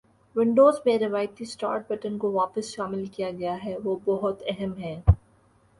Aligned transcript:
Windows 0.35 0.79
میں 0.85 0.97
روایتی 0.99 1.45
start 1.45 1.87
button 1.89 2.17
کو 2.17 2.31
واپس 2.31 2.73
شامل 2.75 3.05
کیا 3.13 3.29
گیا 3.31 3.55
ہے 3.63 3.75
وہ 3.83 3.95
بہت 4.05 4.41
أہم 4.49 4.73
ہیں 4.77 4.99